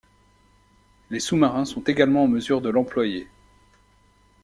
Les 1.11 1.19
sous-marins 1.19 1.65
sont 1.65 1.83
également 1.83 2.23
en 2.23 2.27
mesure 2.27 2.59
de 2.59 2.69
l'employer. 2.71 3.27